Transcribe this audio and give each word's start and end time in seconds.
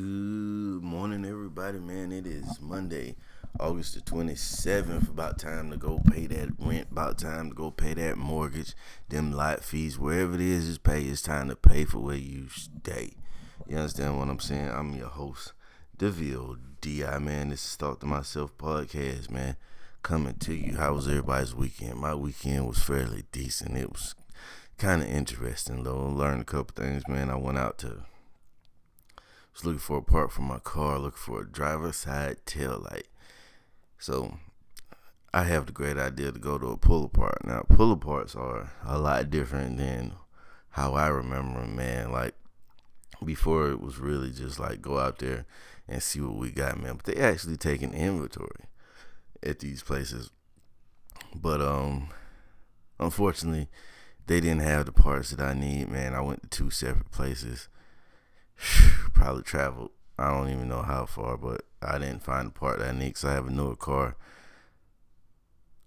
Good 0.00 0.82
morning, 0.82 1.26
everybody, 1.26 1.78
man. 1.78 2.10
It 2.10 2.26
is 2.26 2.58
Monday, 2.58 3.16
August 3.58 3.96
the 3.96 4.00
27th. 4.00 5.10
About 5.10 5.38
time 5.38 5.70
to 5.70 5.76
go 5.76 6.00
pay 6.10 6.26
that 6.26 6.48
rent, 6.58 6.88
about 6.90 7.18
time 7.18 7.50
to 7.50 7.54
go 7.54 7.70
pay 7.70 7.92
that 7.92 8.16
mortgage, 8.16 8.74
them 9.10 9.30
lot 9.30 9.62
fees, 9.62 9.98
wherever 9.98 10.36
it 10.36 10.40
is, 10.40 10.68
just 10.68 10.84
pay. 10.84 11.02
It's 11.02 11.20
time 11.20 11.50
to 11.50 11.54
pay 11.54 11.84
for 11.84 11.98
where 11.98 12.16
you 12.16 12.48
stay. 12.48 13.12
You 13.68 13.76
understand 13.76 14.18
what 14.18 14.30
I'm 14.30 14.40
saying? 14.40 14.70
I'm 14.70 14.96
your 14.96 15.08
host, 15.08 15.52
DeVille 15.98 16.56
DI, 16.80 17.18
man. 17.18 17.50
This 17.50 17.62
is 17.66 17.76
Thoughts 17.76 18.00
to 18.00 18.06
Myself 18.06 18.56
podcast, 18.56 19.28
man. 19.28 19.56
Coming 20.02 20.36
to 20.36 20.54
you. 20.54 20.78
How 20.78 20.94
was 20.94 21.08
everybody's 21.08 21.54
weekend? 21.54 22.00
My 22.00 22.14
weekend 22.14 22.66
was 22.66 22.82
fairly 22.82 23.24
decent. 23.32 23.76
It 23.76 23.92
was 23.92 24.14
kind 24.78 25.02
of 25.02 25.10
interesting, 25.10 25.84
though. 25.84 26.08
Learned 26.08 26.40
a 26.40 26.46
couple 26.46 26.82
things, 26.82 27.06
man. 27.06 27.28
I 27.28 27.36
went 27.36 27.58
out 27.58 27.76
to 27.80 28.04
was 29.52 29.64
looking 29.64 29.78
for 29.78 29.98
a 29.98 30.02
part 30.02 30.32
for 30.32 30.42
my 30.42 30.58
car, 30.58 30.98
looking 30.98 31.18
for 31.18 31.40
a 31.40 31.46
driver's 31.46 31.96
side 31.96 32.38
tail 32.46 32.86
light. 32.90 33.08
So 33.98 34.38
I 35.32 35.44
have 35.44 35.66
the 35.66 35.72
great 35.72 35.96
idea 35.96 36.32
to 36.32 36.38
go 36.38 36.58
to 36.58 36.68
a 36.68 36.76
pull 36.76 37.04
apart. 37.04 37.44
Now 37.44 37.64
pull 37.68 37.96
aparts 37.96 38.36
are 38.36 38.72
a 38.84 38.98
lot 38.98 39.30
different 39.30 39.78
than 39.78 40.14
how 40.70 40.94
I 40.94 41.08
remember 41.08 41.60
them, 41.60 41.76
man. 41.76 42.10
Like 42.10 42.34
before 43.24 43.70
it 43.70 43.80
was 43.80 43.98
really 43.98 44.30
just 44.30 44.58
like 44.58 44.80
go 44.80 44.98
out 44.98 45.18
there 45.18 45.44
and 45.88 46.02
see 46.02 46.20
what 46.20 46.36
we 46.36 46.50
got, 46.50 46.80
man. 46.80 46.96
But 46.96 47.14
they 47.14 47.20
actually 47.20 47.56
take 47.56 47.82
an 47.82 47.94
inventory 47.94 48.66
at 49.42 49.58
these 49.58 49.82
places. 49.82 50.30
But 51.34 51.60
um 51.60 52.08
unfortunately 52.98 53.68
they 54.26 54.40
didn't 54.40 54.62
have 54.62 54.86
the 54.86 54.92
parts 54.92 55.30
that 55.30 55.40
I 55.40 55.54
need, 55.54 55.88
man. 55.88 56.14
I 56.14 56.20
went 56.20 56.42
to 56.42 56.48
two 56.48 56.70
separate 56.70 57.10
places 57.10 57.68
probably 59.14 59.42
traveled. 59.42 59.90
I 60.18 60.30
don't 60.30 60.50
even 60.50 60.68
know 60.68 60.82
how 60.82 61.06
far, 61.06 61.36
but 61.36 61.62
I 61.80 61.98
didn't 61.98 62.22
find 62.22 62.48
the 62.48 62.52
part 62.52 62.78
that 62.78 62.90
I 62.90 62.92
need 62.92 63.08
because 63.08 63.24
I 63.24 63.32
have 63.32 63.46
a 63.46 63.50
newer 63.50 63.76
car. 63.76 64.16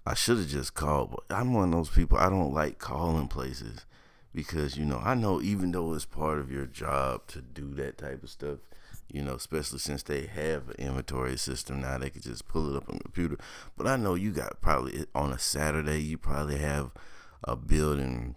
I 0.05 0.15
should 0.15 0.37
have 0.37 0.47
just 0.47 0.73
called, 0.73 1.11
but 1.11 1.35
I'm 1.35 1.53
one 1.53 1.65
of 1.65 1.71
those 1.71 1.89
people. 1.89 2.17
I 2.17 2.29
don't 2.29 2.53
like 2.53 2.77
calling 2.77 3.27
places 3.27 3.85
because 4.33 4.75
you 4.75 4.85
know 4.85 4.99
I 5.03 5.13
know 5.13 5.41
even 5.41 5.71
though 5.71 5.93
it's 5.93 6.05
part 6.05 6.39
of 6.39 6.51
your 6.51 6.65
job 6.65 7.27
to 7.27 7.41
do 7.41 7.73
that 7.75 7.99
type 7.99 8.23
of 8.23 8.29
stuff, 8.29 8.57
you 9.09 9.21
know, 9.21 9.35
especially 9.35 9.79
since 9.79 10.03
they 10.03 10.25
have 10.25 10.69
an 10.69 10.75
inventory 10.79 11.37
system 11.37 11.81
now, 11.81 11.97
they 11.97 12.09
could 12.09 12.23
just 12.23 12.47
pull 12.47 12.73
it 12.73 12.75
up 12.75 12.89
on 12.89 12.97
the 12.97 13.03
computer. 13.03 13.37
But 13.77 13.87
I 13.87 13.95
know 13.95 14.15
you 14.15 14.31
got 14.31 14.59
probably 14.59 15.05
on 15.13 15.31
a 15.31 15.39
Saturday, 15.39 16.01
you 16.01 16.17
probably 16.17 16.57
have 16.57 16.91
a 17.43 17.55
building 17.55 18.35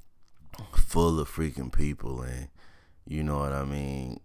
full 0.72 1.18
of 1.18 1.28
freaking 1.28 1.72
people, 1.72 2.20
and 2.20 2.48
you 3.06 3.22
know 3.22 3.38
what 3.38 3.52
I 3.52 3.64
mean 3.64 4.20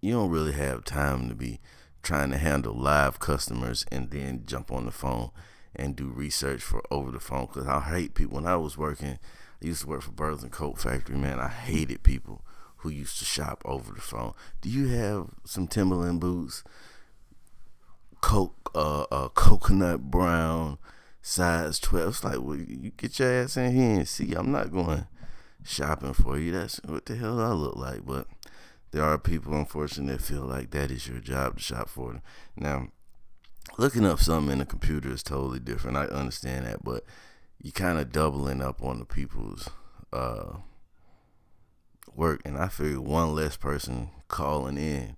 you 0.00 0.12
don't 0.12 0.30
really 0.30 0.52
have 0.52 0.84
time 0.84 1.28
to 1.28 1.34
be 1.34 1.60
trying 2.02 2.30
to 2.30 2.38
handle 2.38 2.74
live 2.74 3.18
customers 3.18 3.84
and 3.92 4.10
then 4.10 4.44
jump 4.46 4.72
on 4.72 4.86
the 4.86 4.90
phone 4.90 5.30
and 5.76 5.96
do 5.96 6.08
research 6.08 6.62
for 6.62 6.82
over 6.90 7.10
the 7.10 7.20
phone. 7.20 7.46
Cause 7.46 7.66
I 7.66 7.80
hate 7.80 8.14
people. 8.14 8.36
When 8.36 8.46
I 8.46 8.56
was 8.56 8.78
working, 8.78 9.18
I 9.62 9.66
used 9.66 9.82
to 9.82 9.88
work 9.88 10.02
for 10.02 10.12
Burlington 10.12 10.50
Coat 10.50 10.78
Factory. 10.78 11.16
Man, 11.16 11.38
I 11.38 11.48
hated 11.48 12.02
people 12.02 12.42
who 12.78 12.88
used 12.88 13.18
to 13.18 13.24
shop 13.24 13.62
over 13.64 13.92
the 13.92 14.00
phone. 14.00 14.32
Do 14.62 14.70
you 14.70 14.88
have 14.88 15.28
some 15.44 15.66
Timberland 15.66 16.20
boots? 16.20 16.64
Coke, 18.22 18.70
uh, 18.74 19.04
uh, 19.10 19.28
coconut 19.28 20.10
brown, 20.10 20.78
size 21.22 21.78
twelve. 21.78 22.08
It's 22.08 22.24
like, 22.24 22.40
well, 22.40 22.56
you 22.56 22.92
get 22.96 23.18
your 23.18 23.30
ass 23.30 23.56
in 23.56 23.74
here 23.74 23.98
and 23.98 24.08
see. 24.08 24.34
I'm 24.34 24.50
not 24.50 24.72
going 24.72 25.06
shopping 25.64 26.14
for 26.14 26.38
you. 26.38 26.52
That's 26.52 26.80
what 26.84 27.06
the 27.06 27.16
hell 27.16 27.40
I 27.40 27.52
look 27.52 27.76
like, 27.76 28.04
but 28.04 28.26
there 28.92 29.04
are 29.04 29.18
people, 29.18 29.54
unfortunately, 29.54 30.16
that 30.16 30.22
feel 30.22 30.42
like 30.42 30.70
that 30.70 30.90
is 30.90 31.06
your 31.06 31.20
job 31.20 31.56
to 31.56 31.62
shop 31.62 31.88
for 31.88 32.12
them. 32.12 32.22
Now, 32.56 32.88
looking 33.78 34.04
up 34.04 34.20
something 34.20 34.52
in 34.52 34.58
the 34.58 34.66
computer 34.66 35.10
is 35.10 35.22
totally 35.22 35.60
different. 35.60 35.96
I 35.96 36.04
understand 36.06 36.66
that, 36.66 36.82
but 36.82 37.04
you 37.62 37.72
kind 37.72 37.98
of 37.98 38.10
doubling 38.10 38.62
up 38.62 38.82
on 38.82 38.98
the 38.98 39.04
people's 39.04 39.68
uh, 40.12 40.56
work, 42.14 42.40
and 42.44 42.58
I 42.58 42.68
figure 42.68 43.00
one 43.00 43.34
less 43.34 43.56
person 43.56 44.10
calling 44.28 44.76
in, 44.76 45.16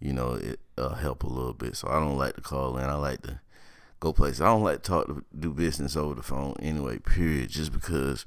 you 0.00 0.12
know, 0.12 0.34
it 0.34 0.60
uh, 0.76 0.94
help 0.94 1.22
a 1.22 1.28
little 1.28 1.54
bit. 1.54 1.76
So 1.76 1.88
I 1.88 1.98
don't 1.98 2.18
like 2.18 2.34
to 2.34 2.40
call 2.42 2.76
in. 2.78 2.84
I 2.84 2.94
like 2.94 3.22
to 3.22 3.40
go 4.00 4.12
places. 4.12 4.40
I 4.40 4.46
don't 4.46 4.64
like 4.64 4.82
to 4.82 4.90
talk 4.90 5.06
to 5.06 5.24
do 5.38 5.52
business 5.52 5.96
over 5.96 6.14
the 6.14 6.22
phone 6.22 6.56
anyway. 6.60 6.98
Period. 6.98 7.50
Just 7.50 7.72
because 7.72 8.24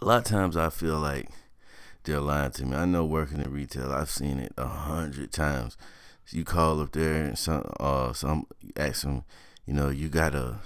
a 0.00 0.04
lot 0.04 0.18
of 0.18 0.24
times 0.24 0.56
I 0.56 0.70
feel 0.70 0.98
like 0.98 1.28
they're 2.04 2.20
lying 2.20 2.52
to 2.52 2.66
me. 2.66 2.76
I 2.76 2.84
know 2.84 3.04
working 3.04 3.40
in 3.40 3.50
retail, 3.50 3.92
I've 3.92 4.10
seen 4.10 4.38
it 4.38 4.52
a 4.56 4.66
hundred 4.66 5.32
times. 5.32 5.76
So 6.26 6.36
you 6.36 6.44
call 6.44 6.80
up 6.80 6.92
there 6.92 7.24
and 7.24 7.38
some 7.38 7.70
uh 7.80 8.12
some 8.12 8.46
ask 8.76 9.02
them, 9.02 9.24
you 9.66 9.74
know, 9.74 9.88
you 9.88 10.08
got 10.08 10.34
a 10.34 10.58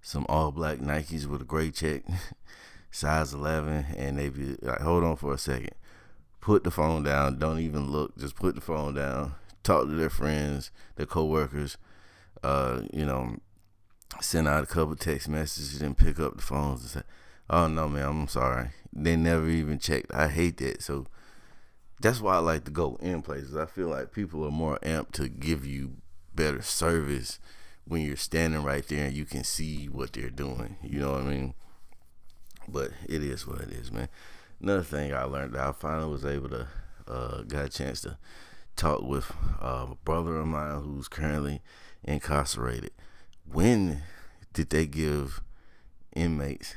some 0.00 0.24
all 0.28 0.50
black 0.52 0.78
Nikes 0.78 1.26
with 1.26 1.42
a 1.42 1.44
gray 1.44 1.70
check, 1.70 2.02
size 2.90 3.34
eleven, 3.34 3.86
and 3.96 4.18
they 4.18 4.28
be 4.28 4.56
like, 4.62 4.80
hold 4.80 5.04
on 5.04 5.16
for 5.16 5.34
a 5.34 5.38
second. 5.38 5.74
Put 6.40 6.64
the 6.64 6.70
phone 6.70 7.02
down, 7.02 7.38
don't 7.38 7.58
even 7.58 7.90
look, 7.90 8.16
just 8.16 8.36
put 8.36 8.54
the 8.54 8.60
phone 8.60 8.94
down, 8.94 9.34
talk 9.62 9.84
to 9.84 9.94
their 9.94 10.08
friends, 10.08 10.70
their 10.96 11.06
coworkers, 11.06 11.76
uh, 12.42 12.82
you 12.92 13.04
know, 13.04 13.36
send 14.20 14.48
out 14.48 14.62
a 14.62 14.66
couple 14.66 14.96
text 14.96 15.28
messages 15.28 15.82
and 15.82 15.98
pick 15.98 16.18
up 16.18 16.36
the 16.36 16.42
phones 16.42 16.80
and 16.80 16.90
say, 16.90 17.02
Oh 17.50 17.66
no, 17.66 17.88
man, 17.88 18.06
I'm 18.06 18.28
sorry. 18.28 18.70
They 18.92 19.16
never 19.16 19.48
even 19.48 19.78
checked. 19.78 20.12
I 20.12 20.28
hate 20.28 20.58
that. 20.58 20.82
So 20.82 21.06
that's 22.00 22.20
why 22.20 22.36
I 22.36 22.38
like 22.38 22.64
to 22.64 22.70
go 22.70 22.96
in 23.00 23.22
places. 23.22 23.56
I 23.56 23.66
feel 23.66 23.88
like 23.88 24.12
people 24.12 24.44
are 24.44 24.50
more 24.50 24.78
amped 24.82 25.12
to 25.12 25.28
give 25.28 25.64
you 25.64 25.96
better 26.34 26.62
service 26.62 27.38
when 27.86 28.02
you're 28.02 28.16
standing 28.16 28.62
right 28.62 28.86
there 28.86 29.06
and 29.06 29.16
you 29.16 29.24
can 29.24 29.44
see 29.44 29.86
what 29.86 30.12
they're 30.12 30.30
doing. 30.30 30.76
You 30.82 31.00
know 31.00 31.12
what 31.12 31.22
I 31.22 31.24
mean? 31.24 31.54
But 32.68 32.90
it 33.08 33.22
is 33.22 33.46
what 33.46 33.60
it 33.60 33.70
is, 33.70 33.90
man. 33.90 34.08
Another 34.60 34.82
thing 34.82 35.14
I 35.14 35.22
learned 35.22 35.54
that 35.54 35.66
I 35.66 35.72
finally 35.72 36.10
was 36.10 36.26
able 36.26 36.50
to 36.50 36.68
uh, 37.06 37.42
got 37.42 37.64
a 37.64 37.68
chance 37.70 38.02
to 38.02 38.18
talk 38.76 39.02
with 39.02 39.32
uh, 39.62 39.86
a 39.92 39.94
brother 40.04 40.36
of 40.36 40.46
mine 40.46 40.82
who's 40.82 41.08
currently 41.08 41.62
incarcerated. 42.04 42.90
When 43.50 44.02
did 44.52 44.70
they 44.70 44.86
give 44.86 45.40
inmates 46.14 46.76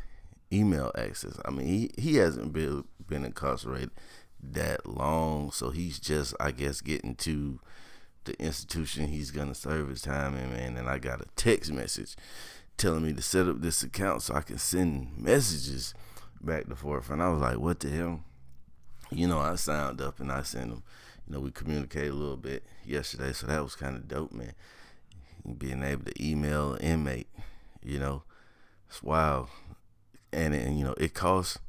email 0.52 0.92
access. 0.98 1.38
I 1.46 1.52
mean, 1.52 1.68
he, 1.68 1.92
he 1.98 2.16
hasn't 2.16 2.54
been 2.54 2.84
been 3.08 3.26
incarcerated 3.26 3.92
that 4.42 4.86
long, 4.86 5.52
so 5.52 5.70
he's 5.70 6.00
just, 6.00 6.34
I 6.40 6.52
guess, 6.52 6.82
getting 6.82 7.16
to 7.16 7.60
the 8.24 8.40
institution 8.42 9.08
he's 9.08 9.32
gonna 9.32 9.56
serve 9.56 9.90
his 9.90 10.02
time 10.02 10.36
in, 10.36 10.52
man. 10.52 10.78
And 10.78 10.90
I 10.90 10.98
got 10.98 11.22
a 11.22 11.26
text 11.36 11.72
message 11.72 12.16
telling 12.78 13.04
me 13.04 13.14
to 13.14 13.22
set 13.22 13.48
up 13.48 13.62
this 13.62 13.84
account 13.84 14.24
so 14.24 14.34
I 14.34 14.42
can 14.42 14.58
send 14.58 15.18
messages 15.18 15.94
back 16.42 16.66
and 16.66 16.78
forth. 16.78 17.10
And 17.10 17.22
I 17.22 17.30
was 17.30 17.42
like, 17.42 17.58
what 17.58 17.80
the 17.80 17.90
hell? 17.90 18.22
You 19.12 19.28
know, 19.28 19.40
I 19.40 19.56
signed 19.56 20.02
up 20.02 20.20
and 20.20 20.32
I 20.32 20.42
sent 20.44 20.72
him. 20.72 20.84
You 21.28 21.36
know, 21.36 21.40
we 21.42 21.52
communicated 21.52 22.12
a 22.12 22.16
little 22.16 22.38
bit 22.38 22.64
yesterday, 22.86 23.34
so 23.34 23.48
that 23.48 23.62
was 23.62 23.76
kind 23.76 23.96
of 23.96 24.08
dope, 24.08 24.32
man. 24.32 24.54
Being 25.58 25.84
able 25.84 26.06
to 26.06 26.24
email 26.26 26.74
an 26.74 26.82
inmate, 26.82 27.28
you 27.84 28.00
know, 28.00 28.24
it's 28.90 29.04
wild 29.04 29.50
and, 30.34 30.54
and 30.54 30.78
you 30.78 30.86
know 30.86 30.96
it 30.98 31.14
costs 31.14 31.60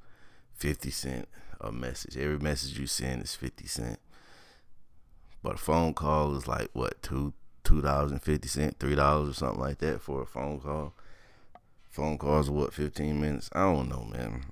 50 0.54 0.90
cent 0.90 1.28
a 1.60 1.72
message. 1.72 2.16
Every 2.16 2.38
message 2.38 2.78
you 2.78 2.86
send 2.86 3.22
is 3.22 3.34
50 3.34 3.66
cent. 3.66 3.98
But 5.42 5.54
a 5.54 5.58
phone 5.58 5.94
call 5.94 6.36
is 6.36 6.46
like 6.46 6.68
what 6.72 7.02
two 7.02 7.32
two 7.64 7.80
dollars 7.80 8.10
and 8.10 8.22
fifty 8.22 8.48
cent 8.48 8.78
three 8.78 8.94
dollars 8.94 9.30
or 9.30 9.34
something 9.34 9.60
like 9.60 9.78
that 9.78 10.00
for 10.00 10.22
a 10.22 10.26
phone 10.26 10.60
call? 10.60 10.94
Phone 11.88 12.16
calls 12.16 12.48
what 12.48 12.72
15 12.72 13.20
minutes? 13.20 13.50
I 13.52 13.60
don't 13.60 13.88
know 13.88 14.04
man. 14.04 14.44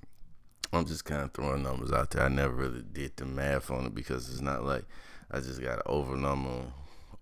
I'm 0.73 0.85
just 0.85 1.05
kind 1.05 1.23
of 1.23 1.33
throwing 1.33 1.63
numbers 1.63 1.91
out 1.91 2.11
there. 2.11 2.23
I 2.23 2.29
never 2.29 2.53
really 2.53 2.81
did 2.81 3.17
the 3.17 3.25
math 3.25 3.71
on 3.71 3.85
it 3.85 3.95
because 3.95 4.29
it's 4.29 4.41
not 4.41 4.63
like 4.63 4.85
i 5.31 5.39
just 5.39 5.61
got 5.61 5.77
an 5.77 5.83
over 5.85 6.15
number 6.17 6.65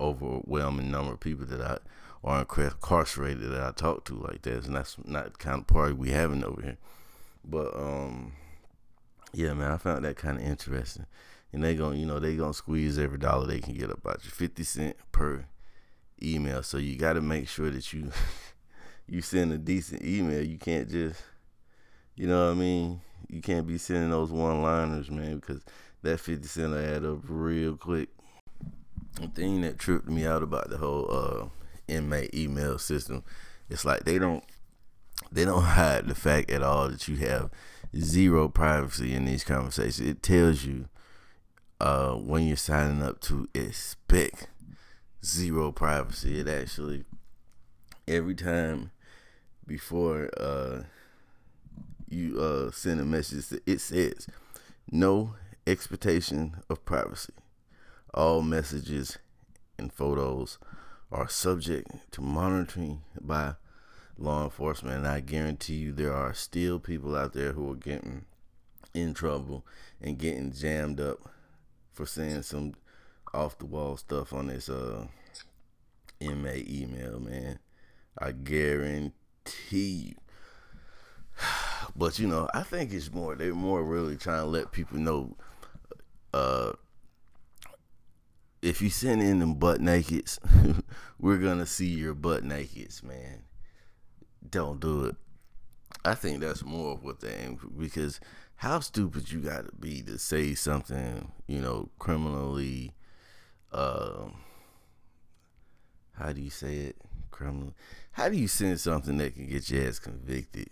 overwhelming 0.01 0.89
number 0.89 1.13
of 1.13 1.19
people 1.19 1.45
that 1.45 1.61
i 1.61 1.77
or 2.21 2.39
incarcerated 2.39 3.51
that 3.51 3.63
I 3.63 3.71
talk 3.71 4.05
to 4.05 4.15
like 4.15 4.41
that. 4.43 4.65
And 4.65 4.75
that's 4.75 4.97
not 5.05 5.33
the 5.33 5.37
kind 5.37 5.61
of 5.61 5.67
party 5.67 5.93
we 5.93 6.11
having 6.11 6.43
over 6.43 6.61
here. 6.61 6.77
But 7.43 7.75
um, 7.75 8.33
yeah, 9.33 9.53
man, 9.53 9.71
I 9.71 9.77
found 9.77 10.05
that 10.05 10.17
kind 10.17 10.37
of 10.37 10.43
interesting. 10.43 11.05
And 11.51 11.63
they 11.63 11.75
gonna, 11.75 11.95
you 11.95 12.05
know, 12.05 12.19
they 12.19 12.35
gonna 12.35 12.53
squeeze 12.53 12.99
every 12.99 13.17
dollar 13.17 13.47
they 13.47 13.59
can 13.59 13.73
get 13.73 13.89
about 13.89 14.23
you, 14.23 14.31
fifty 14.31 14.63
cent 14.63 14.97
per 15.11 15.45
email. 16.21 16.61
So 16.61 16.77
you 16.77 16.95
got 16.95 17.13
to 17.13 17.21
make 17.21 17.47
sure 17.47 17.71
that 17.71 17.91
you 17.91 18.11
you 19.07 19.21
send 19.21 19.51
a 19.53 19.57
decent 19.57 20.03
email. 20.03 20.43
You 20.43 20.57
can't 20.57 20.89
just, 20.89 21.21
you 22.15 22.27
know 22.27 22.47
what 22.47 22.51
I 22.51 22.55
mean. 22.55 23.01
You 23.29 23.41
can't 23.41 23.67
be 23.67 23.77
sending 23.77 24.11
those 24.11 24.31
one 24.31 24.61
liners, 24.61 25.09
man, 25.09 25.35
because 25.37 25.61
that 26.03 26.19
fifty 26.19 26.47
cent 26.47 26.71
will 26.71 26.77
add 26.77 27.05
up 27.05 27.19
real 27.23 27.75
quick. 27.77 28.09
The 29.19 29.27
thing 29.27 29.61
that 29.61 29.79
tripped 29.79 30.07
me 30.07 30.25
out 30.25 30.43
about 30.43 30.69
the 30.69 30.77
whole 30.77 31.07
uh 31.09 31.58
inmate 31.89 32.33
email 32.33 32.77
system. 32.77 33.23
It's 33.69 33.85
like 33.85 34.05
they 34.05 34.19
don't 34.19 34.43
they 35.31 35.45
don't 35.45 35.63
hide 35.77 36.07
the 36.07 36.15
fact 36.15 36.49
at 36.49 36.63
all 36.63 36.89
that 36.89 37.07
you 37.07 37.17
have 37.17 37.49
zero 37.97 38.47
privacy 38.47 39.13
in 39.13 39.25
these 39.25 39.43
conversations. 39.43 40.07
It 40.07 40.23
tells 40.23 40.63
you 40.63 40.87
uh, 41.79 42.13
when 42.13 42.47
you're 42.47 42.57
signing 42.57 43.01
up 43.01 43.19
to 43.21 43.47
expect 43.53 44.47
zero 45.23 45.71
privacy. 45.71 46.39
It 46.39 46.47
actually 46.47 47.05
every 48.07 48.35
time 48.35 48.91
before 49.65 50.29
uh, 50.37 50.83
you 52.09 52.39
uh, 52.39 52.71
send 52.71 52.99
a 52.99 53.05
message, 53.05 53.59
it 53.65 53.79
says 53.79 54.27
no 54.91 55.35
expectation 55.67 56.57
of 56.69 56.83
privacy. 56.85 57.33
All 58.13 58.41
messages 58.41 59.19
and 59.77 59.93
photos 59.93 60.57
are 61.11 61.27
subject 61.27 62.11
to 62.11 62.21
monitoring 62.21 63.01
by 63.19 63.55
law 64.17 64.43
enforcement. 64.43 64.97
And 64.97 65.07
I 65.07 65.19
guarantee 65.21 65.75
you, 65.75 65.91
there 65.91 66.13
are 66.13 66.33
still 66.33 66.79
people 66.79 67.15
out 67.15 67.33
there 67.33 67.53
who 67.53 67.71
are 67.71 67.75
getting 67.75 68.25
in 68.93 69.13
trouble 69.13 69.65
and 70.01 70.17
getting 70.17 70.51
jammed 70.51 70.99
up 70.99 71.19
for 71.91 72.05
saying 72.05 72.43
some 72.43 72.73
off 73.33 73.57
the 73.59 73.65
wall 73.65 73.95
stuff 73.95 74.33
on 74.33 74.47
this 74.47 74.69
uh 74.69 75.05
inmate 76.19 76.69
email, 76.69 77.19
man. 77.19 77.59
I 78.17 78.31
guarantee 78.31 79.13
you. 79.71 80.15
But 81.95 82.19
you 82.19 82.27
know, 82.27 82.47
I 82.53 82.63
think 82.63 82.93
it's 82.93 83.11
more 83.11 83.35
they're 83.35 83.53
more 83.53 83.83
really 83.83 84.15
trying 84.15 84.43
to 84.43 84.45
let 84.45 84.71
people 84.71 84.99
know 84.99 85.35
uh 86.33 86.73
if 88.61 88.81
you 88.81 88.89
send 88.89 89.21
in 89.21 89.39
them 89.39 89.55
butt 89.55 89.79
nakeds, 89.79 90.39
we're 91.19 91.37
gonna 91.37 91.65
see 91.65 91.87
your 91.87 92.13
butt 92.13 92.43
nakeds, 92.43 93.03
man. 93.03 93.43
Don't 94.47 94.79
do 94.79 95.05
it. 95.05 95.15
I 96.05 96.15
think 96.15 96.39
that's 96.39 96.63
more 96.63 96.93
of 96.93 97.03
what 97.03 97.19
they 97.19 97.33
aim 97.33 97.57
for 97.57 97.67
because 97.67 98.19
how 98.55 98.79
stupid 98.79 99.31
you 99.31 99.39
gotta 99.39 99.71
be 99.79 100.01
to 100.03 100.17
say 100.17 100.53
something, 100.55 101.31
you 101.47 101.61
know, 101.61 101.89
criminally 101.99 102.93
um 103.71 104.35
how 106.13 106.33
do 106.33 106.41
you 106.41 106.49
say 106.49 106.75
it? 106.75 106.97
Criminal. 107.31 107.73
How 108.11 108.27
do 108.27 108.35
you 108.35 108.49
send 108.49 108.79
something 108.81 109.17
that 109.19 109.35
can 109.35 109.47
get 109.47 109.69
your 109.69 109.87
ass 109.87 109.99
convicted 109.99 110.69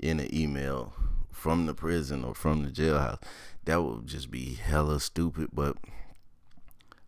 in 0.00 0.18
an 0.18 0.34
email 0.34 0.92
from 1.30 1.66
the 1.66 1.74
prison 1.74 2.24
or 2.24 2.34
from 2.34 2.64
the 2.64 2.70
jailhouse? 2.70 3.22
That 3.66 3.82
would 3.82 4.08
just 4.08 4.32
be 4.32 4.54
hella 4.54 4.98
stupid, 4.98 5.50
but 5.52 5.76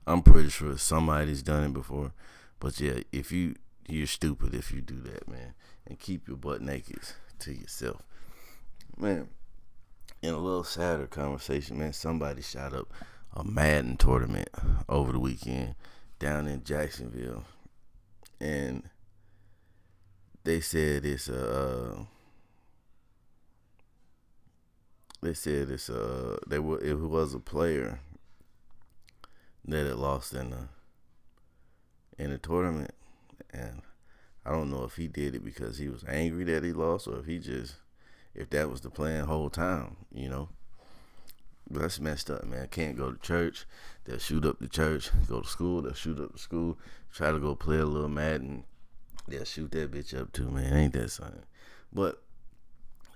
I'm 0.07 0.23
pretty 0.23 0.51
sure 0.51 0.77
somebody's 0.79 1.43
done 1.43 1.65
it 1.65 1.73
before. 1.73 2.13
But 2.61 2.81
yeah, 2.81 3.01
if 3.13 3.33
you 3.33 3.57
you're 3.89 4.07
stupid 4.07 4.55
if 4.55 4.73
you 4.73 4.81
do 4.81 5.01
that, 5.01 5.29
man. 5.29 5.55
And 5.87 5.99
keep 5.99 6.27
your 6.27 6.37
butt 6.37 6.61
naked 6.63 7.01
to 7.41 7.53
yourself. 7.53 8.03
Man, 8.97 9.29
in 10.23 10.35
a 10.35 10.39
little 10.39 10.65
sadder 10.65 11.07
conversation, 11.07 11.79
man, 11.79 11.93
somebody 11.93 12.43
shot 12.43 12.73
up 12.73 12.93
a 13.35 13.45
Madden 13.45 13.97
tournament 13.97 14.49
over 14.89 15.13
the 15.13 15.21
weekend 15.21 15.75
down 16.19 16.49
in 16.49 16.65
Jacksonville. 16.65 17.45
And 18.41 18.89
they 20.45 20.61
said 20.61 21.05
it's 21.05 21.29
a 21.29 21.97
uh, 21.97 21.99
they 25.23 25.35
said 25.35 25.71
it's 25.71 25.89
a 25.89 26.39
they 26.47 26.59
were 26.59 26.81
it 26.81 26.95
was 26.95 27.35
a 27.35 27.39
player 27.41 28.01
that 29.67 29.87
it 29.87 29.97
lost 29.97 30.33
in 30.33 30.51
the 30.51 30.69
in 32.19 32.31
the 32.31 32.39
tournament, 32.39 32.93
and 33.53 33.83
I 34.45 34.51
don't 34.51 34.71
know 34.71 34.85
if 34.85 34.97
he 34.97 35.09
did 35.09 35.35
it 35.35 35.45
because 35.45 35.79
he 35.79 35.89
was 35.89 36.05
angry 36.09 36.45
that 36.45 36.65
he 36.65 36.73
lost 36.73 37.09
or 37.09 37.19
if 37.19 37.27
he 37.27 37.39
just 37.39 37.77
if 38.35 38.51
that 38.51 38.71
was 38.71 38.81
the 38.81 38.91
plan 38.91 39.25
whole 39.25 39.51
time, 39.51 39.97
you 40.13 40.29
know. 40.29 40.49
But 41.69 41.83
that's 41.83 41.99
messed 41.99 42.31
up, 42.31 42.45
man. 42.45 42.69
Can't 42.69 42.97
go 42.97 43.11
to 43.11 43.19
church. 43.19 43.67
They'll 44.05 44.19
shoot 44.19 44.45
up 44.45 44.61
the 44.61 44.69
church. 44.69 45.11
Go 45.29 45.41
to 45.41 45.49
school. 45.49 45.83
They'll 45.83 45.95
shoot 45.95 46.21
up 46.21 46.33
the 46.33 46.39
school. 46.39 46.79
Try 47.13 47.33
to 47.33 47.41
go 47.41 47.57
play 47.57 47.79
a 47.79 47.85
little 47.85 48.09
Madden. 48.09 48.65
They'll 49.27 49.45
shoot 49.45 49.73
that 49.73 49.91
bitch 49.91 50.17
up 50.19 50.33
too, 50.33 50.49
man. 50.49 50.73
Ain't 50.73 50.93
that 50.93 51.11
something? 51.11 51.43
But 51.93 52.23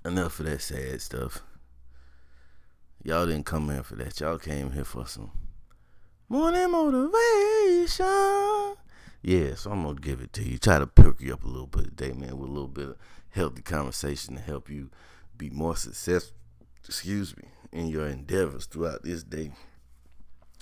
enough 0.04 0.40
of 0.40 0.46
that 0.46 0.62
sad 0.62 1.00
stuff. 1.00 1.42
Y'all 3.04 3.26
didn't 3.26 3.46
come 3.46 3.70
here 3.70 3.84
for 3.84 3.94
that. 3.96 4.18
Y'all 4.18 4.38
came 4.38 4.72
here 4.72 4.84
for 4.84 5.06
some 5.06 5.30
Morning 6.32 6.70
motivation. 6.70 8.06
Yeah, 9.20 9.56
so 9.56 9.72
I'm 9.72 9.82
gonna 9.82 9.98
give 9.98 10.20
it 10.20 10.32
to 10.34 10.44
you. 10.44 10.58
Try 10.58 10.78
to 10.78 10.86
perk 10.86 11.20
you 11.20 11.32
up 11.32 11.42
a 11.42 11.48
little 11.48 11.66
bit 11.66 11.86
today, 11.86 12.12
man, 12.12 12.38
with 12.38 12.48
a 12.48 12.52
little 12.52 12.68
bit 12.68 12.90
of 12.90 12.96
healthy 13.30 13.62
conversation 13.62 14.36
to 14.36 14.40
help 14.40 14.70
you 14.70 14.90
be 15.36 15.50
more 15.50 15.74
successful. 15.74 16.36
Excuse 16.86 17.36
me, 17.36 17.48
in 17.72 17.88
your 17.88 18.06
endeavors 18.06 18.66
throughout 18.66 19.02
this 19.02 19.24
day. 19.24 19.50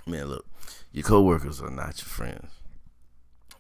Man, 0.07 0.29
look, 0.29 0.47
your 0.91 1.05
coworkers 1.05 1.61
are 1.61 1.69
not 1.69 1.99
your 1.99 2.09
friends. 2.09 2.51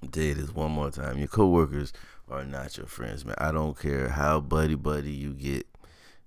I'll 0.02 0.08
this 0.08 0.54
one 0.54 0.72
more 0.72 0.90
time. 0.90 1.18
Your 1.18 1.28
coworkers 1.28 1.92
are 2.30 2.42
not 2.42 2.78
your 2.78 2.86
friends, 2.86 3.26
man. 3.26 3.36
I 3.36 3.52
don't 3.52 3.78
care 3.78 4.08
how 4.08 4.40
buddy 4.40 4.76
buddy 4.76 5.12
you 5.12 5.34
get. 5.34 5.66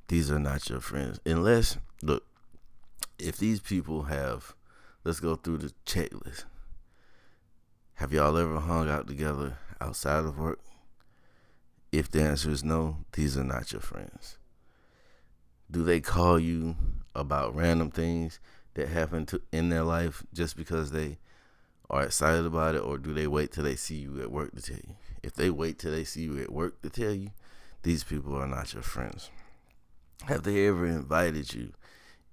These 0.09 0.29
are 0.29 0.37
not 0.37 0.69
your 0.69 0.79
friends. 0.79 1.19
Unless, 1.25 1.77
look, 2.03 2.23
if 3.17 3.37
these 3.37 3.59
people 3.59 4.03
have 4.03 4.53
let's 5.03 5.19
go 5.19 5.35
through 5.35 5.57
the 5.57 5.73
checklist. 5.85 6.45
Have 7.95 8.13
y'all 8.13 8.37
ever 8.37 8.59
hung 8.59 8.89
out 8.89 9.07
together 9.07 9.57
outside 9.79 10.25
of 10.25 10.37
work? 10.37 10.59
If 11.91 12.09
the 12.09 12.21
answer 12.21 12.49
is 12.49 12.63
no, 12.63 12.97
these 13.13 13.37
are 13.37 13.43
not 13.43 13.71
your 13.71 13.81
friends. 13.81 14.37
Do 15.69 15.83
they 15.83 16.01
call 16.01 16.39
you 16.39 16.75
about 17.15 17.55
random 17.55 17.91
things 17.91 18.39
that 18.75 18.89
happen 18.89 19.25
to 19.27 19.41
in 19.51 19.69
their 19.69 19.83
life 19.83 20.23
just 20.33 20.55
because 20.55 20.91
they 20.91 21.17
are 21.89 22.03
excited 22.03 22.45
about 22.45 22.75
it, 22.75 22.79
or 22.79 22.97
do 22.97 23.13
they 23.13 23.27
wait 23.27 23.51
till 23.51 23.65
they 23.65 23.75
see 23.75 23.95
you 23.95 24.21
at 24.21 24.31
work 24.31 24.55
to 24.55 24.61
tell 24.61 24.77
you? 24.77 24.95
If 25.21 25.33
they 25.33 25.49
wait 25.49 25.77
till 25.79 25.91
they 25.91 26.05
see 26.05 26.21
you 26.21 26.39
at 26.39 26.51
work 26.51 26.81
to 26.81 26.89
tell 26.89 27.11
you, 27.13 27.31
these 27.83 28.03
people 28.03 28.35
are 28.35 28.47
not 28.47 28.73
your 28.73 28.83
friends. 28.83 29.29
Have 30.23 30.43
they 30.43 30.67
ever 30.67 30.85
invited 30.85 31.53
you 31.53 31.73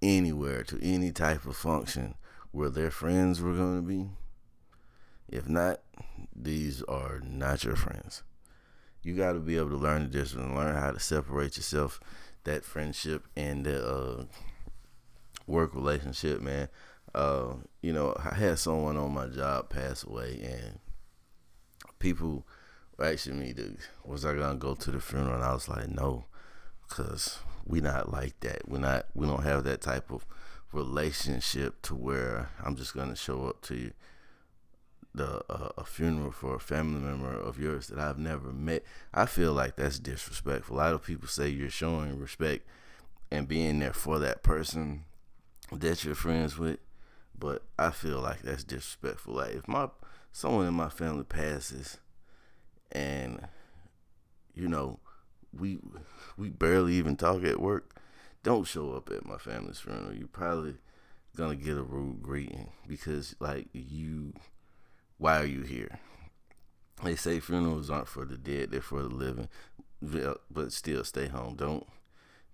anywhere 0.00 0.62
to 0.62 0.79
any 0.81 1.11
type 1.11 1.44
of 1.47 1.56
function 1.56 2.15
where 2.53 2.71
their 2.71 2.91
friends 2.91 3.41
were 3.41 3.55
going 3.55 3.77
to 3.77 3.87
be. 3.87 4.06
If 5.29 5.49
not, 5.49 5.81
these 6.35 6.83
are 6.83 7.21
not 7.23 7.65
your 7.65 7.77
friends. 7.77 8.23
You 9.03 9.15
got 9.15 9.33
to 9.33 9.41
be 9.41 9.56
able 9.56 9.71
to 9.71 9.77
learn 9.77 10.05
the 10.05 10.09
difference 10.09 10.47
and 10.47 10.56
learn 10.56 10.75
how 10.75 10.91
to 10.91 11.00
separate 11.00 11.56
yourself, 11.56 12.00
that 12.45 12.65
friendship 12.65 13.27
and 13.37 13.65
the 13.65 13.87
uh, 13.87 14.25
work 15.46 15.75
relationship, 15.75 16.41
man. 16.41 16.69
Uh, 17.15 17.55
you 17.82 17.93
know, 17.93 18.15
I 18.19 18.34
had 18.34 18.58
someone 18.58 18.96
on 18.96 19.13
my 19.13 19.27
job 19.27 19.70
pass 19.70 20.05
away, 20.05 20.41
and 20.43 20.79
people 21.99 22.46
were 22.96 23.06
asking 23.06 23.39
me, 23.39 23.53
to, 23.55 23.77
was 24.05 24.25
I 24.25 24.34
gonna 24.34 24.58
go 24.58 24.75
to 24.75 24.91
the 24.91 25.01
funeral? 25.01 25.37
And 25.37 25.44
I 25.44 25.53
was 25.55 25.69
like, 25.69 25.89
no, 25.89 26.25
because 26.89 27.39
we 27.67 27.81
not 27.81 28.11
like 28.11 28.41
that. 28.41 28.69
We're 28.69 28.79
not. 28.79 29.06
We 29.15 29.27
don't 29.27 29.43
have 29.43 29.65
that 29.65 29.81
type 29.81 30.11
of 30.11 30.27
relationship 30.72 31.81
to 31.82 31.94
where 31.94 32.51
I'm 32.63 32.77
just 32.77 32.94
gonna 32.94 33.17
show 33.17 33.46
up 33.46 33.63
to 33.63 33.93
the 35.15 35.43
uh, 35.51 35.70
a 35.77 35.84
funeral 35.84 36.31
for 36.31 36.55
a 36.56 36.60
family 36.60 37.01
member 37.01 37.32
of 37.32 37.58
yours 37.58 37.89
that 37.89 37.98
I've 37.98 38.19
never 38.19 38.53
met. 38.53 38.84
I 39.13 39.27
feel 39.27 39.53
like 39.53 39.77
that's 39.77 39.98
disrespectful. 39.98 40.77
A 40.77 40.79
lot 40.79 40.94
of 40.94 41.05
people 41.05 41.29
say 41.29 41.48
you're 41.48 41.70
showing 41.70 42.19
respect 42.19 42.67
and 43.31 43.48
being 43.48 43.79
there 43.79 43.93
for 43.93 44.19
that 44.19 44.43
person 44.43 45.05
that 45.72 46.05
you're 46.05 46.15
friends 46.15 46.58
with, 46.58 46.79
but 47.39 47.63
I 47.79 47.91
feel 47.91 48.20
like 48.20 48.43
that's 48.43 48.65
disrespectful. 48.65 49.34
Like 49.34 49.55
if 49.55 49.69
my 49.69 49.89
someone 50.32 50.67
in 50.67 50.75
my 50.75 50.89
family 50.89 51.25
passes 51.25 51.98
and 52.93 53.46
you 54.55 54.69
know 54.69 54.98
we 55.53 55.79
we 56.37 56.48
barely 56.48 56.94
even 56.94 57.17
talk 57.17 57.43
at 57.44 57.60
work 57.60 57.97
don't 58.43 58.67
show 58.67 58.93
up 58.93 59.11
at 59.11 59.27
my 59.27 59.39
family's 59.39 59.81
funeral. 59.81 60.15
You're 60.15 60.29
probably 60.29 60.75
gonna 61.37 61.57
get 61.57 61.77
a 61.77 61.83
rude 61.83 62.23
greeting 62.23 62.71
because 62.87 63.37
like 63.41 63.69
you 63.73 64.33
why 65.19 65.41
are 65.41 65.47
you 65.47 65.63
here? 65.63 65.99
They 67.03 67.17
say 67.17 67.41
funerals 67.41 67.91
aren't 67.91 68.09
for 68.09 68.25
the 68.25 68.37
dead, 68.37 68.71
they're 68.71 68.81
for 68.81 69.03
the 69.03 69.09
living. 69.09 69.49
But 70.01 70.73
still 70.73 71.05
stay 71.05 71.27
home. 71.29 71.57
Don't 71.57 71.87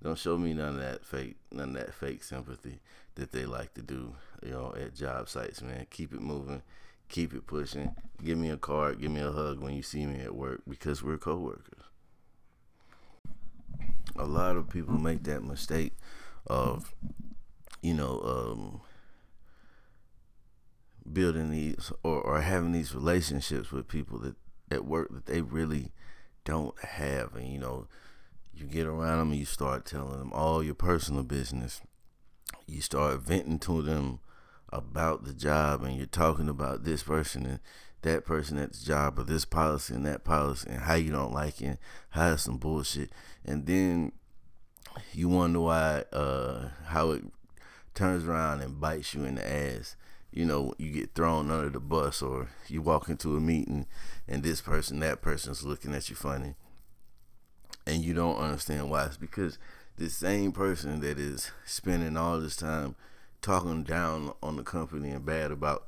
don't 0.03 0.19
show 0.19 0.37
me 0.37 0.55
none 0.55 0.75
of 0.75 0.81
that 0.81 1.05
fake 1.05 1.37
none 1.51 1.71
of 1.71 1.75
that 1.75 1.95
fake 1.95 2.23
sympathy 2.23 2.81
that 3.15 3.33
they 3.33 3.47
like 3.47 3.75
to 3.75 3.83
do, 3.83 4.15
you 4.43 4.51
know, 4.51 4.75
at 4.77 4.95
job 4.95 5.29
sites, 5.29 5.63
man. 5.63 5.87
Keep 5.91 6.15
it 6.15 6.21
moving, 6.21 6.63
keep 7.09 7.35
it 7.35 7.47
pushing. 7.47 7.95
Give 8.23 8.39
me 8.39 8.51
a 8.51 8.57
card, 8.57 9.01
give 9.01 9.11
me 9.11 9.21
a 9.21 9.31
hug 9.33 9.61
when 9.61 9.75
you 9.75 9.83
see 9.83 10.07
me 10.07 10.21
at 10.21 10.35
work 10.35 10.63
because 10.69 11.03
we're 11.03 11.19
coworkers 11.19 11.85
a 14.17 14.25
lot 14.25 14.57
of 14.57 14.71
people 14.71 14.95
make 14.95 15.25
that 15.25 15.43
mistake 15.43 15.93
of, 16.47 16.95
you 17.83 17.95
know, 17.95 18.21
um, 18.21 18.81
building 21.11 21.51
these 21.51 21.93
or, 22.03 22.21
or 22.21 22.41
having 22.41 22.73
these 22.73 22.95
relationships 22.95 23.71
with 23.71 23.89
people 23.89 24.19
that 24.19 24.37
at 24.71 24.85
work 24.85 25.13
that 25.13 25.27
they 25.27 25.43
really 25.43 25.93
don't 26.45 26.79
have, 26.83 27.35
and 27.35 27.49
you 27.49 27.59
know, 27.59 27.87
you 28.53 28.67
get 28.67 28.87
around 28.87 29.19
them 29.19 29.31
and 29.31 29.41
you 29.41 29.47
start 29.47 29.85
telling 29.85 30.19
them 30.19 30.33
all 30.33 30.63
your 30.63 30.75
personal 30.75 31.23
business. 31.23 31.81
You 32.67 32.81
start 32.81 33.21
venting 33.21 33.59
to 33.61 33.83
them 33.83 34.21
about 34.73 35.25
the 35.25 35.33
job 35.33 35.83
and 35.83 35.97
you're 35.97 36.07
talking 36.07 36.49
about 36.49 36.85
this 36.85 37.03
person 37.03 37.47
and 37.47 37.61
that 38.05 38.25
person 38.25 38.59
at 38.59 38.73
the 38.73 38.85
job 38.85 39.19
or 39.19 39.25
this 39.25 39.45
policy 39.45 39.95
and 39.95 40.07
that 40.07 40.25
policy 40.25 40.71
and 40.71 40.81
how 40.81 40.95
you 40.95 41.11
don't 41.11 41.33
like 41.35 41.61
it, 41.61 41.79
how 42.11 42.33
it's 42.33 42.45
some 42.45 42.59
bullshit, 42.59 43.11
and 43.45 43.67
then 43.67 44.13
you 45.13 45.29
wonder 45.29 45.61
why 45.61 46.05
uh, 46.13 46.69
how 46.87 47.11
it 47.11 47.25
turns 47.95 48.25
around 48.25 48.61
and 48.61 48.81
bites 48.81 49.15
you 49.15 49.25
in 49.25 49.37
the 49.37 49.53
ass. 49.53 49.97
You 50.33 50.45
know, 50.45 50.75
you 50.79 50.91
get 50.91 51.15
thrown 51.15 51.51
under 51.51 51.71
the 51.71 51.81
bus 51.81 52.21
or 52.21 52.49
you 52.67 52.83
walk 52.83 53.09
into 53.09 53.37
a 53.37 53.41
meeting 53.41 53.87
and 54.27 54.43
this 54.43 54.61
person, 54.61 54.99
that 55.01 55.23
person's 55.23 55.63
looking 55.65 55.95
at 55.95 56.11
you 56.11 56.17
funny. 56.17 56.55
And 57.87 58.03
you 58.03 58.15
don't 58.15 58.37
understand 58.37 58.91
why. 58.91 59.05
It's 59.07 59.17
because 59.17 59.59
the 59.97 60.11
same 60.11 60.51
person 60.51 61.01
that 61.01 61.19
is 61.21 61.53
spending 61.65 62.17
all 62.17 62.41
this 62.41 62.57
time 62.57 62.97
talking 63.43 63.85
down 63.85 64.33
on 64.43 64.57
the 64.57 64.65
company 64.65 65.11
and 65.11 65.25
bad 65.25 65.53
about 65.53 65.87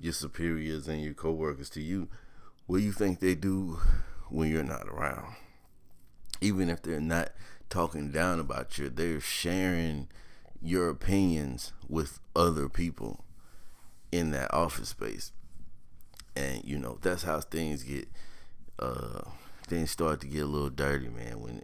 your 0.00 0.12
superiors 0.12 0.88
and 0.88 1.02
your 1.02 1.14
coworkers 1.14 1.70
to 1.70 1.80
you, 1.80 2.08
what 2.66 2.78
do 2.78 2.84
you 2.84 2.92
think 2.92 3.20
they 3.20 3.34
do 3.34 3.78
when 4.28 4.50
you're 4.50 4.64
not 4.64 4.88
around? 4.88 5.34
Even 6.40 6.70
if 6.70 6.82
they're 6.82 7.00
not 7.00 7.30
talking 7.68 8.10
down 8.10 8.40
about 8.40 8.78
you, 8.78 8.88
they're 8.88 9.20
sharing 9.20 10.08
your 10.62 10.88
opinions 10.88 11.72
with 11.88 12.20
other 12.34 12.68
people 12.68 13.24
in 14.12 14.30
that 14.30 14.52
office 14.52 14.90
space. 14.90 15.32
And 16.36 16.64
you 16.64 16.78
know, 16.78 16.98
that's 17.00 17.22
how 17.22 17.40
things 17.40 17.82
get 17.82 18.08
uh 18.78 19.22
things 19.66 19.90
start 19.90 20.20
to 20.20 20.26
get 20.26 20.42
a 20.42 20.46
little 20.46 20.70
dirty, 20.70 21.08
man, 21.08 21.40
when 21.40 21.62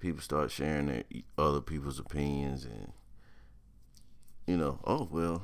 people 0.00 0.20
start 0.20 0.50
sharing 0.50 0.86
their 0.86 1.04
other 1.38 1.60
people's 1.60 1.98
opinions 1.98 2.64
and 2.64 2.92
you 4.46 4.56
know, 4.56 4.78
oh 4.84 5.08
well, 5.10 5.42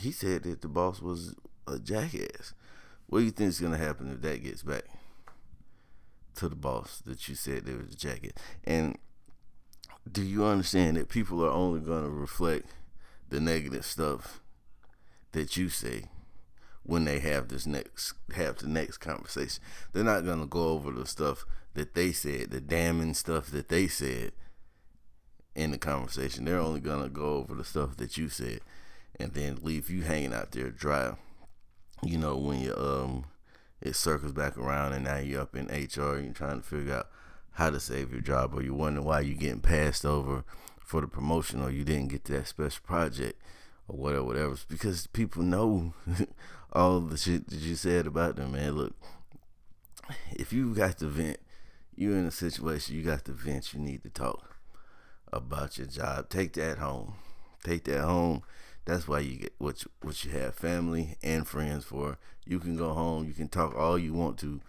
he 0.00 0.12
said 0.12 0.44
that 0.44 0.62
the 0.62 0.68
boss 0.68 1.00
was 1.00 1.34
a 1.66 1.78
jackass. 1.78 2.54
What 3.06 3.20
do 3.20 3.24
you 3.26 3.30
think 3.30 3.48
is 3.48 3.60
gonna 3.60 3.76
happen 3.76 4.10
if 4.10 4.22
that 4.22 4.42
gets 4.42 4.62
back 4.62 4.84
to 6.36 6.48
the 6.48 6.56
boss 6.56 7.02
that 7.04 7.28
you 7.28 7.34
said 7.34 7.64
there 7.64 7.76
was 7.76 7.92
a 7.92 7.96
jacket? 7.96 8.38
And 8.64 8.98
do 10.10 10.22
you 10.22 10.44
understand 10.44 10.96
that 10.96 11.08
people 11.08 11.44
are 11.44 11.50
only 11.50 11.80
gonna 11.80 12.08
reflect 12.08 12.70
the 13.28 13.40
negative 13.40 13.84
stuff 13.84 14.40
that 15.32 15.56
you 15.56 15.68
say 15.68 16.04
when 16.82 17.04
they 17.04 17.18
have 17.20 17.48
this 17.48 17.66
next 17.66 18.14
have 18.34 18.56
the 18.56 18.68
next 18.68 18.98
conversation? 18.98 19.62
They're 19.92 20.04
not 20.04 20.24
gonna 20.24 20.46
go 20.46 20.70
over 20.70 20.92
the 20.92 21.06
stuff 21.06 21.44
that 21.74 21.94
they 21.94 22.12
said, 22.12 22.50
the 22.50 22.60
damning 22.60 23.14
stuff 23.14 23.50
that 23.50 23.68
they 23.68 23.86
said 23.86 24.32
in 25.54 25.72
the 25.72 25.78
conversation. 25.78 26.44
They're 26.44 26.58
only 26.58 26.80
gonna 26.80 27.08
go 27.08 27.34
over 27.34 27.54
the 27.54 27.64
stuff 27.64 27.96
that 27.98 28.16
you 28.16 28.28
said 28.28 28.60
and 29.18 29.32
then 29.34 29.58
leave 29.62 29.90
you 29.90 30.02
hanging 30.02 30.34
out 30.34 30.52
there 30.52 30.70
dry. 30.70 31.16
You 32.02 32.18
know, 32.18 32.36
when 32.36 32.60
you 32.60 32.74
um 32.76 33.26
it 33.80 33.96
circles 33.96 34.32
back 34.32 34.58
around 34.58 34.92
and 34.92 35.04
now 35.04 35.18
you're 35.18 35.40
up 35.40 35.56
in 35.56 35.66
HR 35.66 36.16
and 36.16 36.24
you're 36.24 36.34
trying 36.34 36.60
to 36.60 36.66
figure 36.66 36.94
out 36.94 37.08
how 37.52 37.70
to 37.70 37.80
save 37.80 38.12
your 38.12 38.20
job 38.20 38.54
or 38.54 38.62
you're 38.62 38.74
wondering 38.74 39.06
why 39.06 39.20
you're 39.20 39.36
getting 39.36 39.60
passed 39.60 40.04
over 40.04 40.44
for 40.78 41.00
the 41.00 41.08
promotion 41.08 41.62
or 41.62 41.70
you 41.70 41.84
didn't 41.84 42.08
get 42.08 42.24
that 42.24 42.46
special 42.46 42.82
project 42.84 43.40
or 43.88 43.96
whatever, 43.96 44.24
whatever. 44.24 44.52
It's 44.52 44.64
because 44.64 45.06
people 45.06 45.42
know 45.42 45.94
all 46.72 47.00
the 47.00 47.16
shit 47.16 47.48
that 47.48 47.60
you 47.60 47.74
said 47.74 48.06
about 48.06 48.36
them, 48.36 48.52
man. 48.52 48.72
Look, 48.72 48.94
if 50.32 50.52
you 50.52 50.74
got 50.74 50.98
to 50.98 51.06
vent, 51.06 51.38
you're 51.94 52.16
in 52.16 52.26
a 52.26 52.30
situation 52.30 52.96
you 52.96 53.02
got 53.02 53.24
to 53.26 53.32
vent, 53.32 53.72
you 53.72 53.80
need 53.80 54.02
to 54.02 54.10
talk 54.10 54.56
about 55.32 55.78
your 55.78 55.86
job. 55.86 56.28
Take 56.28 56.54
that 56.54 56.78
home. 56.78 57.14
Take 57.62 57.84
that 57.84 58.02
home. 58.02 58.42
That's 58.90 59.06
why 59.06 59.20
you 59.20 59.36
get 59.36 59.52
what 59.58 59.84
you, 59.84 59.90
what 60.02 60.24
you 60.24 60.32
have 60.32 60.56
family 60.56 61.16
and 61.22 61.46
friends 61.46 61.84
for. 61.84 62.18
You 62.44 62.58
can 62.58 62.76
go 62.76 62.92
home. 62.92 63.24
You 63.24 63.32
can 63.32 63.46
talk 63.46 63.76
all 63.76 63.96
you 63.96 64.12
want 64.12 64.36
to 64.38 64.60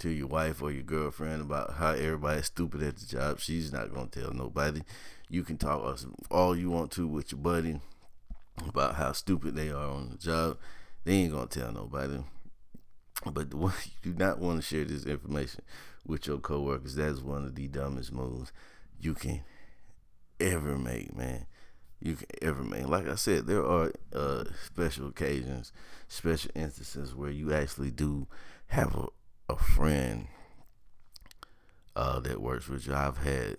to 0.00 0.10
your 0.10 0.26
wife 0.26 0.60
or 0.60 0.70
your 0.70 0.82
girlfriend 0.82 1.40
about 1.40 1.76
how 1.76 1.92
everybody's 1.92 2.44
stupid 2.44 2.82
at 2.82 2.98
the 2.98 3.06
job. 3.06 3.40
She's 3.40 3.72
not 3.72 3.94
gonna 3.94 4.08
tell 4.08 4.34
nobody. 4.34 4.82
You 5.30 5.44
can 5.44 5.56
talk 5.56 5.98
all 6.30 6.54
you 6.54 6.68
want 6.68 6.90
to 6.92 7.06
with 7.06 7.32
your 7.32 7.40
buddy 7.40 7.80
about 8.68 8.96
how 8.96 9.12
stupid 9.12 9.54
they 9.54 9.70
are 9.70 9.88
on 9.88 10.10
the 10.10 10.18
job. 10.18 10.58
They 11.04 11.14
ain't 11.14 11.32
gonna 11.32 11.46
tell 11.46 11.72
nobody. 11.72 12.18
But 13.32 13.50
you 13.54 13.72
do 14.02 14.12
not 14.12 14.40
want 14.40 14.60
to 14.60 14.62
share 14.62 14.84
this 14.84 15.06
information 15.06 15.62
with 16.06 16.26
your 16.26 16.36
coworkers. 16.36 16.96
That's 16.96 17.20
one 17.20 17.46
of 17.46 17.54
the 17.54 17.66
dumbest 17.66 18.12
moves 18.12 18.52
you 19.00 19.14
can 19.14 19.40
ever 20.38 20.76
make, 20.76 21.16
man. 21.16 21.46
You 22.02 22.14
can 22.16 22.26
ever 22.40 22.62
make. 22.62 22.88
Like 22.88 23.08
I 23.08 23.14
said, 23.14 23.46
there 23.46 23.64
are 23.64 23.92
uh, 24.14 24.44
special 24.64 25.08
occasions, 25.08 25.72
special 26.08 26.50
instances 26.54 27.14
where 27.14 27.30
you 27.30 27.52
actually 27.52 27.90
do 27.90 28.26
have 28.68 28.94
a, 28.96 29.06
a 29.52 29.56
friend 29.56 30.28
uh, 31.94 32.20
that 32.20 32.40
works 32.40 32.68
with 32.68 32.86
you. 32.86 32.94
I've 32.94 33.18
had, 33.18 33.56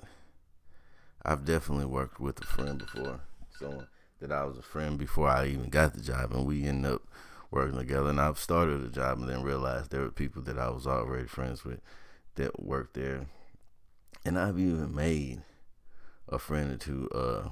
I've 1.24 1.45
definitely 1.45 1.86
worked 1.86 2.19
with 2.19 2.41
a 2.41 2.48
friend 2.48 2.79
before, 2.79 3.19
someone 3.60 3.88
that 4.19 4.31
I 4.31 4.45
was 4.45 4.57
a 4.57 4.63
friend 4.63 4.98
before 4.98 5.27
I 5.27 5.48
even 5.48 5.69
got 5.69 5.93
the 5.93 6.01
job, 6.01 6.31
and 6.33 6.45
we 6.45 6.65
ended 6.65 6.93
up 6.93 7.03
working 7.51 7.77
together. 7.77 8.10
And 8.10 8.19
I've 8.19 8.39
started 8.39 8.83
a 8.83 8.89
job 8.89 9.19
and 9.19 9.29
then 9.29 9.43
realized 9.43 9.91
there 9.91 10.01
were 10.01 10.10
people 10.12 10.41
that 10.43 10.57
I 10.57 10.69
was 10.69 10.88
already 10.88 11.27
friends 11.27 11.63
with 11.63 11.79
that 12.36 12.63
worked 12.63 12.95
there, 12.95 13.27
and 14.25 14.39
I've 14.39 14.57
even 14.57 14.95
made 14.95 15.43
a 16.27 16.39
friend 16.39 16.71
or 16.71 16.77
two 16.77 17.10
uh, 17.13 17.50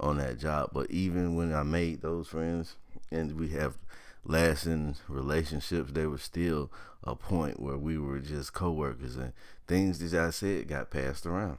on 0.00 0.18
that 0.18 0.38
job. 0.38 0.70
But 0.72 0.90
even 0.90 1.36
when 1.36 1.52
I 1.52 1.62
made 1.62 2.02
those 2.02 2.28
friends 2.28 2.76
and 3.10 3.38
we 3.38 3.48
have 3.50 3.76
lasting 4.24 4.96
relationships, 5.08 5.92
there 5.92 6.10
was 6.10 6.22
still 6.22 6.70
a 7.04 7.14
point 7.14 7.60
where 7.60 7.76
we 7.76 7.98
were 7.98 8.20
just 8.20 8.52
coworkers 8.52 9.16
and 9.16 9.32
things 9.66 9.98
that 9.98 10.20
I 10.20 10.30
said 10.30 10.68
got 10.68 10.90
passed 10.90 11.26
around. 11.26 11.58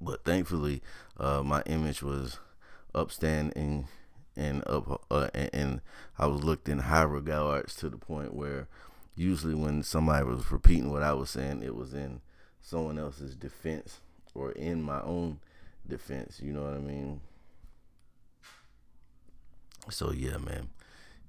But 0.00 0.24
thankfully, 0.24 0.82
uh, 1.18 1.42
my 1.42 1.62
image 1.62 2.02
was 2.02 2.38
upstanding 2.94 3.88
and 4.36 4.62
up, 4.68 5.04
uh, 5.10 5.28
and, 5.34 5.50
and 5.52 5.80
I 6.18 6.26
was 6.26 6.44
looked 6.44 6.68
in 6.68 6.78
high 6.78 7.02
regards 7.02 7.74
to 7.76 7.90
the 7.90 7.98
point 7.98 8.34
where 8.34 8.68
usually 9.16 9.54
when 9.54 9.82
somebody 9.82 10.24
was 10.24 10.50
repeating 10.52 10.90
what 10.92 11.02
I 11.02 11.12
was 11.12 11.30
saying, 11.30 11.62
it 11.62 11.74
was 11.74 11.92
in 11.92 12.20
someone 12.60 12.98
else's 12.98 13.34
defense 13.34 14.00
or 14.34 14.52
in 14.52 14.82
my 14.82 15.02
own 15.02 15.40
defense. 15.88 16.40
You 16.42 16.52
know 16.52 16.62
what 16.62 16.74
I 16.74 16.78
mean? 16.78 17.20
So 19.90 20.12
yeah, 20.12 20.38
man. 20.38 20.68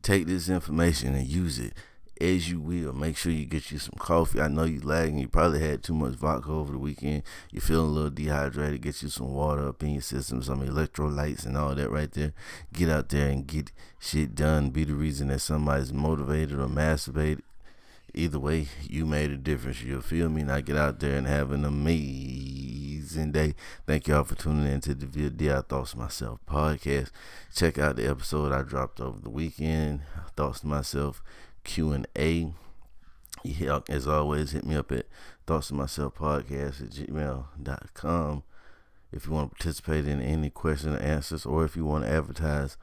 Take 0.01 0.27
this 0.27 0.47
information 0.47 1.13
and 1.13 1.27
use 1.27 1.59
it 1.59 1.73
as 2.21 2.49
you 2.49 2.59
will. 2.59 2.93
Make 2.93 3.17
sure 3.17 3.31
you 3.31 3.45
get 3.45 3.71
you 3.71 3.79
some 3.79 3.95
coffee. 3.97 4.41
I 4.41 4.47
know 4.47 4.63
you 4.63 4.81
lagging. 4.81 5.19
You 5.19 5.27
probably 5.27 5.61
had 5.61 5.83
too 5.83 5.93
much 5.93 6.13
vodka 6.13 6.51
over 6.51 6.73
the 6.73 6.77
weekend. 6.77 7.23
You're 7.51 7.61
feeling 7.61 7.87
a 7.87 7.91
little 7.91 8.09
dehydrated. 8.09 8.81
Get 8.81 9.01
you 9.01 9.09
some 9.09 9.33
water 9.33 9.67
up 9.67 9.81
in 9.83 9.91
your 9.91 10.01
system, 10.01 10.41
some 10.41 10.65
electrolytes 10.65 11.45
and 11.45 11.57
all 11.57 11.75
that 11.75 11.89
right 11.89 12.11
there. 12.11 12.33
Get 12.73 12.89
out 12.89 13.09
there 13.09 13.29
and 13.29 13.47
get 13.47 13.71
shit 13.99 14.35
done. 14.35 14.69
Be 14.69 14.83
the 14.83 14.93
reason 14.93 15.27
that 15.29 15.39
somebody's 15.39 15.93
motivated 15.93 16.59
or 16.59 16.67
masturbated. 16.67 17.41
Either 18.13 18.39
way, 18.39 18.67
you 18.81 19.05
made 19.05 19.31
a 19.31 19.37
difference. 19.37 19.83
You'll 19.83 20.01
feel 20.01 20.29
me. 20.29 20.43
Now 20.43 20.59
get 20.61 20.75
out 20.75 20.99
there 20.99 21.15
and 21.15 21.27
have 21.27 21.51
an 21.51 21.63
amazing 21.63 22.28
day. 23.15 23.55
Thank 23.87 24.07
y'all 24.07 24.23
for 24.23 24.35
tuning 24.35 24.71
in 24.71 24.81
to 24.81 24.93
the 24.93 25.05
VLD 25.05 25.57
I 25.57 25.61
Thoughts 25.61 25.95
Myself 25.95 26.39
podcast. 26.47 27.11
Check 27.55 27.77
out 27.77 27.95
the 27.95 28.09
episode 28.09 28.51
I 28.51 28.61
dropped 28.61 28.99
over 28.99 29.19
the 29.19 29.29
weekend. 29.29 30.01
Thoughts 30.35 30.61
to 30.61 30.67
Myself 30.67 31.23
Q&A. 31.63 32.53
Yeah, 33.43 33.79
as 33.89 34.07
always, 34.07 34.51
hit 34.51 34.65
me 34.65 34.75
up 34.75 34.91
at 34.91 35.07
Thoughts 35.47 35.69
to 35.69 35.73
Myself 35.73 36.15
podcast 36.15 36.81
at 36.81 36.89
gmail.com 36.91 38.43
if 39.11 39.25
you 39.25 39.31
want 39.31 39.49
to 39.49 39.55
participate 39.55 40.07
in 40.07 40.21
any 40.21 40.49
question 40.49 40.95
or 40.95 40.99
answers 40.99 41.45
or 41.45 41.65
if 41.65 41.75
you 41.75 41.85
want 41.85 42.03
to 42.05 42.11
advertise 42.11 42.77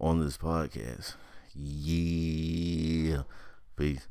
on 0.00 0.20
this 0.20 0.36
podcast. 0.36 1.14
Yeah. 1.54 3.22
Peace. 3.76 4.06